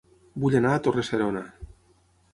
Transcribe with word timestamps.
Vull 0.45 0.55
anar 0.59 0.71
a 0.77 0.81
Torre-serona 0.87 1.47